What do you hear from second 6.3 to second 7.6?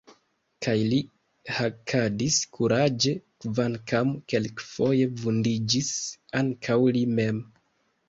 ankaŭ li mem.